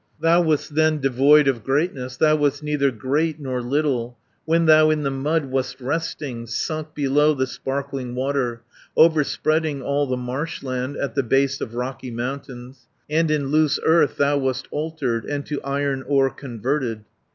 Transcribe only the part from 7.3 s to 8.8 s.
the sparkling water,